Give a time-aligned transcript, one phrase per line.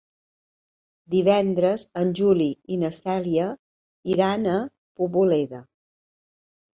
[1.15, 3.45] Divendres en Juli i na Cèlia
[4.15, 4.57] iran a
[5.03, 5.61] Poboleda.